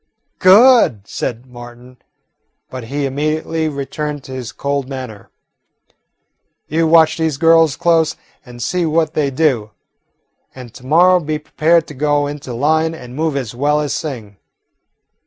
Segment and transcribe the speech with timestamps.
[0.39, 1.97] "Good!" said Martin,
[2.71, 5.29] but he immediately returned to his cold manner.
[6.67, 9.69] "You watch these girls close and see what they do,
[10.55, 14.37] and to morrow be prepared to go into line and move as well as sing."